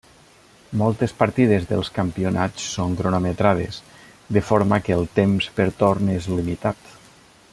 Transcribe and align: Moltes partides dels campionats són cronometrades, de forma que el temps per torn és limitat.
Moltes 0.81 1.11
partides 1.19 1.67
dels 1.71 1.91
campionats 1.97 2.65
són 2.77 2.97
cronometrades, 3.03 3.79
de 4.37 4.43
forma 4.49 4.83
que 4.87 4.97
el 4.99 5.07
temps 5.21 5.51
per 5.61 5.71
torn 5.83 6.13
és 6.19 6.31
limitat. 6.41 6.95